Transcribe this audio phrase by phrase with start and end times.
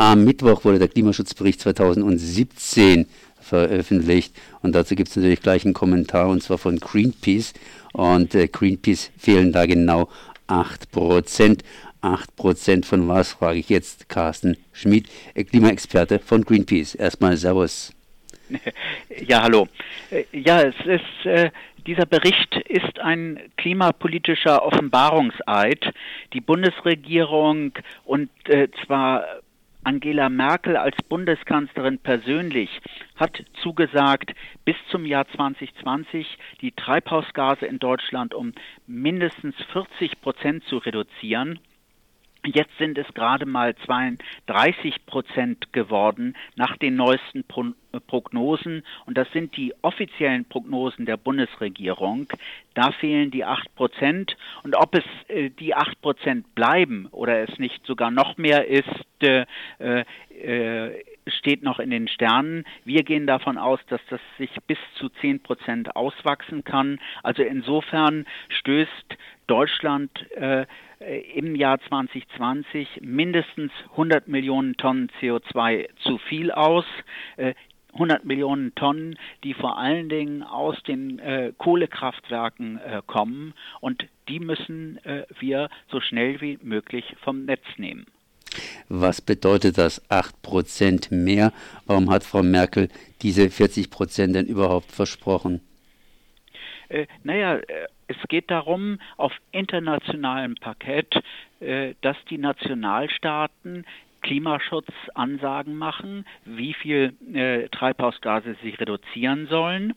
[0.00, 3.08] Am Mittwoch wurde der Klimaschutzbericht 2017
[3.40, 4.32] veröffentlicht
[4.62, 7.52] und dazu gibt es natürlich gleich einen Kommentar und zwar von Greenpeace
[7.92, 10.08] und äh, Greenpeace fehlen da genau
[10.46, 11.64] 8 Prozent.
[12.00, 16.94] 8 Prozent von was, frage ich jetzt Carsten Schmid, äh, Klimaexperte von Greenpeace.
[16.94, 17.92] Erstmal Servus.
[19.26, 19.66] Ja, hallo.
[20.12, 21.50] Äh, ja, es ist, äh,
[21.88, 25.92] dieser Bericht ist ein klimapolitischer Offenbarungseid.
[26.34, 27.72] Die Bundesregierung
[28.04, 29.24] und äh, zwar
[29.84, 32.70] Angela Merkel als Bundeskanzlerin persönlich
[33.16, 38.52] hat zugesagt, bis zum Jahr 2020 die Treibhausgase in Deutschland um
[38.86, 41.58] mindestens 40 Prozent zu reduzieren.
[42.54, 47.72] Jetzt sind es gerade mal 32 Prozent geworden nach den neuesten Pro
[48.06, 48.84] Prognosen.
[49.06, 52.26] Und das sind die offiziellen Prognosen der Bundesregierung.
[52.74, 54.36] Da fehlen die 8 Prozent.
[54.62, 58.88] Und ob es äh, die 8 Prozent bleiben oder es nicht sogar noch mehr ist,
[59.20, 59.46] äh,
[60.28, 60.90] äh,
[61.26, 62.64] steht noch in den Sternen.
[62.84, 67.00] Wir gehen davon aus, dass das sich bis zu 10 Prozent auswachsen kann.
[67.22, 69.16] Also insofern stößt
[69.48, 70.66] Deutschland äh,
[71.34, 76.84] im Jahr 2020 mindestens 100 Millionen Tonnen CO2 zu viel aus.
[77.36, 77.54] Äh,
[77.94, 84.40] 100 Millionen Tonnen, die vor allen Dingen aus den äh, Kohlekraftwerken äh, kommen und die
[84.40, 88.06] müssen äh, wir so schnell wie möglich vom Netz nehmen.
[88.88, 91.52] Was bedeutet das 8% mehr?
[91.86, 92.88] Warum hat Frau Merkel
[93.22, 95.60] diese 40% denn überhaupt versprochen?
[96.88, 101.14] Äh, naja, äh, es geht darum, auf internationalem Parkett,
[101.60, 103.84] äh, dass die Nationalstaaten
[104.22, 109.94] Klimaschutzansagen machen, wie viel äh, Treibhausgase sie reduzieren sollen.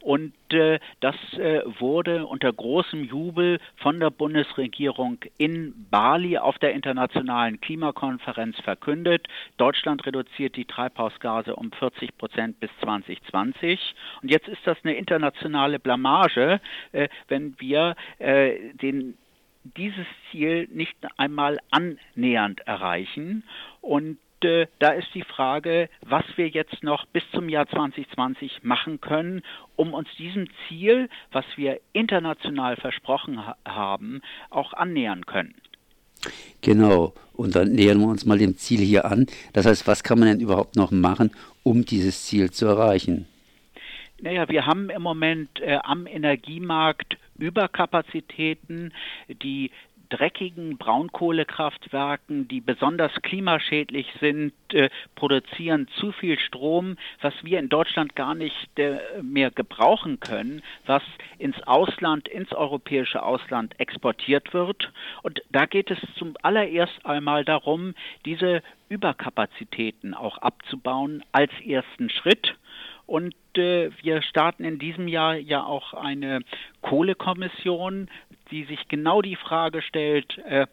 [0.00, 6.72] Und äh, das äh, wurde unter großem Jubel von der Bundesregierung in Bali auf der
[6.72, 9.26] internationalen Klimakonferenz verkündet.
[9.56, 13.94] Deutschland reduziert die Treibhausgase um 40 Prozent bis 2020.
[14.22, 16.60] Und jetzt ist das eine internationale Blamage,
[16.92, 19.18] äh, wenn wir äh, den
[19.76, 23.44] dieses Ziel nicht einmal annähernd erreichen.
[23.80, 29.00] Und äh, da ist die Frage, was wir jetzt noch bis zum Jahr 2020 machen
[29.00, 29.42] können,
[29.76, 35.54] um uns diesem Ziel, was wir international versprochen ha haben, auch annähern können.
[36.62, 39.26] Genau, und dann nähern wir uns mal dem Ziel hier an.
[39.52, 41.30] Das heißt, was kann man denn überhaupt noch machen,
[41.62, 43.26] um dieses Ziel zu erreichen?
[44.20, 48.92] Naja, wir haben im Moment äh, am Energiemarkt Überkapazitäten,
[49.28, 49.70] die
[50.10, 58.16] dreckigen Braunkohlekraftwerken, die besonders klimaschädlich sind, äh, produzieren zu viel Strom, was wir in Deutschland
[58.16, 61.02] gar nicht äh, mehr gebrauchen können, was
[61.38, 64.92] ins Ausland, ins europäische Ausland exportiert wird.
[65.22, 72.56] Und da geht es zum allererst einmal darum, diese Überkapazitäten auch abzubauen als ersten Schritt.
[73.08, 76.40] Und äh, wir starten in diesem Jahr ja auch eine
[76.82, 78.10] Kohlekommission,
[78.50, 80.66] die sich genau die Frage stellt, äh,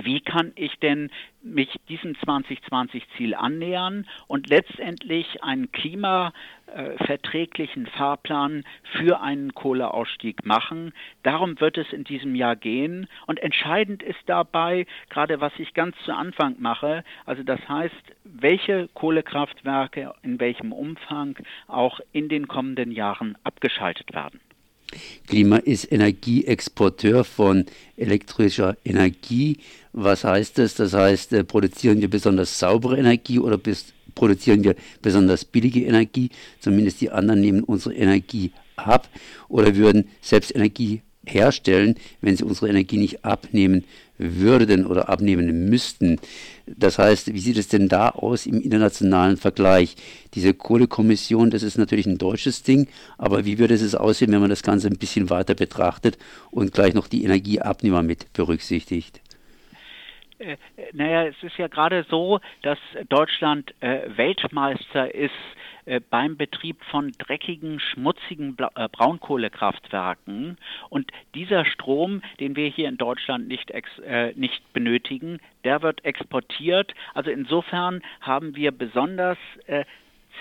[0.00, 1.10] wie kann ich denn
[1.42, 10.92] mich diesem 2020-Ziel annähern und letztendlich einen klimaverträglichen Fahrplan für einen Kohleausstieg machen.
[11.22, 13.06] Darum wird es in diesem Jahr gehen.
[13.26, 18.88] Und entscheidend ist dabei, gerade was ich ganz zu Anfang mache, also das heißt, welche
[18.94, 21.36] Kohlekraftwerke in welchem Umfang
[21.66, 24.40] auch in den kommenden Jahren abgeschaltet werden.
[25.26, 27.66] Klima ist Energieexporteur von
[27.96, 29.58] elektrischer Energie.
[29.92, 30.74] Was heißt das?
[30.74, 36.30] Das heißt, äh, produzieren wir besonders saubere Energie oder bis, produzieren wir besonders billige Energie?
[36.60, 39.08] Zumindest die anderen nehmen unsere Energie ab
[39.48, 43.84] oder würden selbst Energie herstellen, wenn sie unsere Energie nicht abnehmen
[44.22, 46.18] würden oder abnehmen müssten.
[46.66, 49.96] Das heißt, wie sieht es denn da aus im internationalen Vergleich?
[50.34, 52.88] Diese Kohlekommission, das ist natürlich ein deutsches Ding,
[53.18, 56.18] aber wie würde es aussehen, wenn man das Ganze ein bisschen weiter betrachtet
[56.50, 59.20] und gleich noch die Energieabnehmer mit berücksichtigt?
[60.42, 60.56] Äh,
[60.92, 62.78] naja, es ist ja gerade so, dass
[63.08, 65.32] Deutschland äh, Weltmeister ist
[65.84, 70.58] äh, beim Betrieb von dreckigen, schmutzigen Bla äh, Braunkohlekraftwerken.
[70.88, 76.92] Und dieser Strom, den wir hier in Deutschland nicht, äh, nicht benötigen, der wird exportiert.
[77.14, 79.84] Also insofern haben wir besonders äh,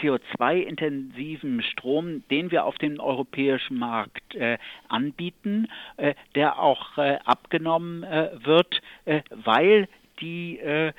[0.00, 4.58] CO2-intensiven Strom, den wir auf dem europäischen Markt äh,
[4.88, 8.80] anbieten, äh, der auch äh, abgenommen wird,
[9.30, 9.88] weil
[10.20, 10.92] die äh,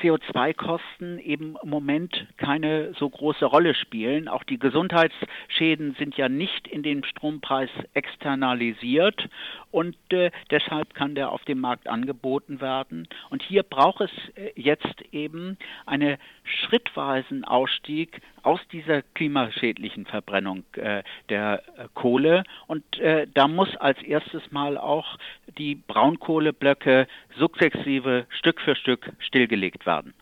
[0.00, 4.28] CO2-Kosten eben im Moment keine so große Rolle spielen.
[4.28, 9.28] Auch die Gesundheitsschäden sind ja nicht in den Strompreis externalisiert
[9.70, 13.08] und äh, deshalb kann der auf dem Markt angeboten werden.
[13.30, 21.02] Und hier braucht es äh, jetzt eben einen schrittweisen Ausstieg aus dieser klimaschädlichen Verbrennung äh,
[21.28, 22.44] der äh, Kohle.
[22.66, 25.18] Und äh, da muss als erstes Mal auch
[25.58, 27.06] die Braunkohleblöcke
[27.38, 30.14] sukzessive Stück für Stück stillgelegt werden.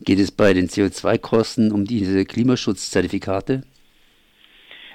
[0.00, 3.62] Geht es bei den CO2-Kosten um diese Klimaschutzzertifikate?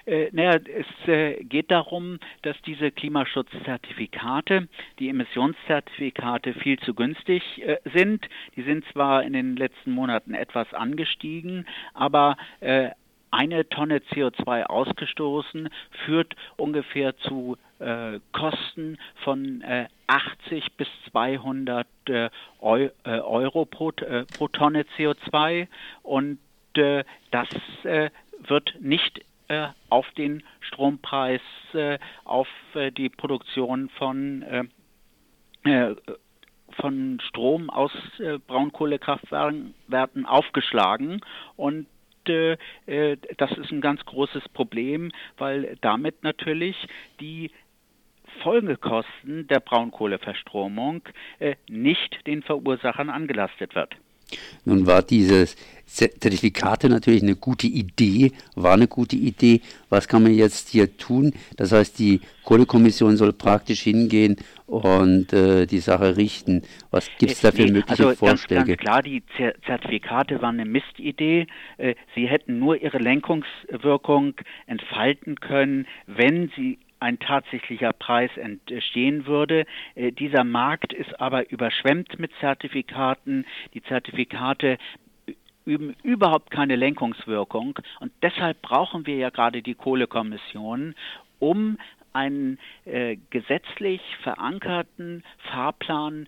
[0.06, 4.68] Äh, naja, es äh, geht darum, dass diese Klimaschutzzertifikate,
[5.00, 8.28] die Emissionszertifikate viel zu günstig äh, sind.
[8.56, 12.90] Die sind zwar in den letzten Monaten etwas angestiegen, aber äh,
[13.32, 15.70] eine Tonne CO2 ausgestoßen
[16.06, 22.30] führt ungefähr zu äh, Kosten von äh, 80 bis 200 äh,
[22.62, 25.68] Eu äh, Euro pro, pro, Tonne CO2
[26.04, 26.38] und
[27.32, 27.48] das
[28.48, 29.22] wird nicht
[29.90, 31.42] auf den Strompreis,
[31.74, 34.70] äh, auf äh, die Produktion von
[36.78, 37.92] von Strom aus
[38.46, 41.22] Braunkohlekraftwerken aufgeschlagen
[41.56, 41.88] und
[42.26, 46.76] das ist ein ganz großes Problem, weil damit natürlich
[47.20, 47.50] die
[48.44, 51.02] Folgekosten der Braunkohleverstromung
[51.68, 53.96] nicht den Verursachern angelastet wird.
[54.66, 55.56] Nun war dieses
[55.96, 59.62] Zertifikate natürlich eine gute Idee, war eine gute Idee.
[59.90, 61.34] Was kann man jetzt hier tun?
[61.58, 64.36] Das heißt, die Kohlekommission soll praktisch hingehen
[64.66, 66.64] und äh, die Sache richten.
[66.92, 68.56] Was gibt es da für nee, mögliche also Vorschläge?
[68.56, 69.24] Ganz, ganz klar, die
[69.66, 71.48] Zertifikate waren eine Mistidee.
[71.78, 74.34] Äh, sie hätten nur ihre Lenkungswirkung
[74.66, 79.66] entfalten können, wenn sie ein tatsächlicher Preis entstehen würde.
[79.94, 83.46] Äh, dieser Markt ist aber überschwemmt mit Zertifikaten.
[83.76, 84.80] Die Zertifikate
[85.66, 90.96] üben überhaupt keine Lenkungswirkung und deshalb brauchen wir ja gerade die Kohlekommission,
[91.40, 91.78] um
[92.14, 96.28] einen äh, gesetzlich verankerten Fahrplan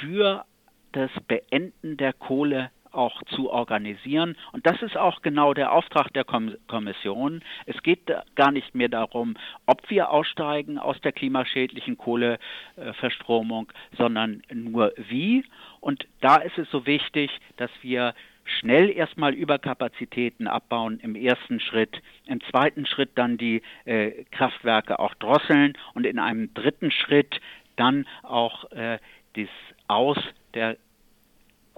[0.00, 0.44] für
[0.92, 4.36] das Beenden der Kohle auch zu organisieren.
[4.52, 7.42] Und das ist auch genau der Auftrag der Kommission.
[7.66, 9.36] Es geht gar nicht mehr darum,
[9.66, 15.44] ob wir aussteigen aus der klimaschädlichen Kohleverstromung, sondern nur wie.
[15.80, 18.14] Und da ist es so wichtig, dass wir
[18.48, 25.14] schnell erstmal Überkapazitäten abbauen im ersten Schritt, im zweiten Schritt dann die äh, Kraftwerke auch
[25.14, 27.40] drosseln und in einem dritten Schritt
[27.76, 28.98] dann auch äh,
[29.36, 29.48] das
[29.86, 30.18] Aus
[30.54, 30.76] der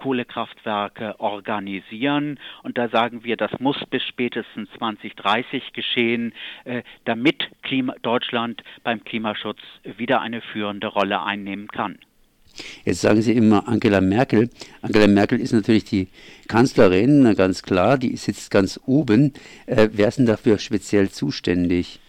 [0.01, 2.39] Kohlekraftwerke organisieren.
[2.63, 6.33] Und da sagen wir, das muss bis spätestens 2030 geschehen,
[6.65, 11.99] äh, damit Klima Deutschland beim Klimaschutz wieder eine führende Rolle einnehmen kann.
[12.83, 14.49] Jetzt sagen Sie immer Angela Merkel.
[14.81, 16.07] Angela Merkel ist natürlich die
[16.47, 19.33] Kanzlerin, ganz klar, die sitzt ganz oben.
[19.67, 21.99] Äh, wer ist denn dafür speziell zuständig?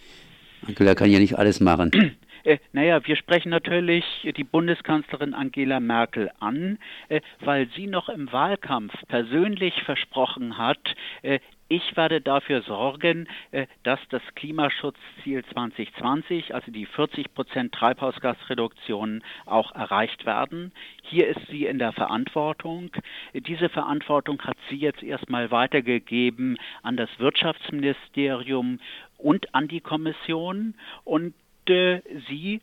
[0.67, 1.91] Angela kann ja nicht alles machen.
[2.43, 4.05] Äh, naja, wir sprechen natürlich
[4.35, 6.77] die Bundeskanzlerin Angela Merkel an,
[7.09, 13.65] äh, weil sie noch im Wahlkampf persönlich versprochen hat, äh, ich werde dafür sorgen, äh,
[13.81, 20.71] dass das Klimaschutzziel 2020, also die 40 Prozent Treibhausgasreduktion, auch erreicht werden.
[21.01, 22.91] Hier ist sie in der Verantwortung.
[23.33, 28.79] Diese Verantwortung hat sie jetzt erstmal weitergegeben an das Wirtschaftsministerium
[29.17, 30.75] und an die Kommission.
[31.05, 31.33] Und
[31.69, 32.61] äh, sie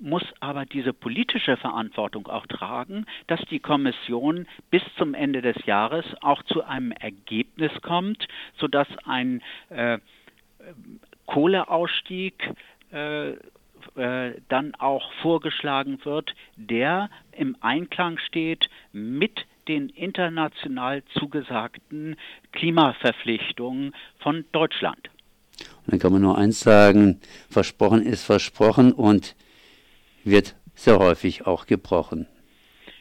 [0.00, 6.06] muss aber diese politische Verantwortung auch tragen, dass die Kommission bis zum Ende des Jahres
[6.22, 9.98] auch zu einem Ergebnis kommt, sodass ein äh,
[11.26, 12.34] Kohleausstieg
[12.92, 13.32] äh,
[13.96, 22.16] äh, dann auch vorgeschlagen wird, der im Einklang steht mit den international zugesagten
[22.52, 25.10] Klimaverpflichtungen von Deutschland.
[25.86, 27.20] Und dann kann man nur eins sagen,
[27.50, 29.34] versprochen ist versprochen und
[30.24, 32.26] wird sehr häufig auch gebrochen.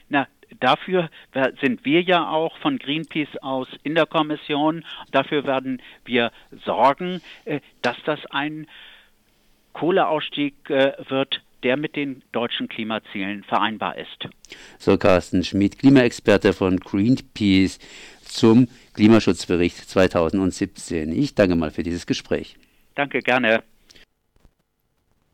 [0.09, 0.27] Na,
[0.59, 1.09] dafür
[1.61, 4.83] sind wir ja auch von Greenpeace aus in der Kommission.
[5.11, 6.31] Dafür werden wir
[6.65, 8.67] sorgen, äh, dass das ein
[9.73, 14.27] Kohleausstieg äh, wird, der mit den deutschen Klimazielen vereinbar ist.
[14.79, 17.79] So Carsten Schmid, Klimaexperte von Greenpeace
[18.23, 21.11] zum Klimaschutzbericht 2017.
[21.11, 22.57] Ich danke mal für dieses Gespräch.
[22.95, 23.63] Danke, gerne.